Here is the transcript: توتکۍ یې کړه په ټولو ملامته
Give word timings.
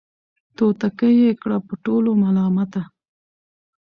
توتکۍ 0.57 1.13
یې 1.23 1.31
کړه 1.41 1.57
په 1.67 1.73
ټولو 1.85 2.09
ملامته 2.21 2.81